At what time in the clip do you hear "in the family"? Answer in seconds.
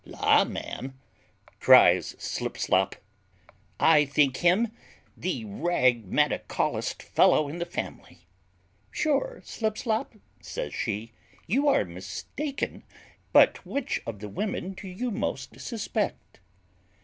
7.47-8.25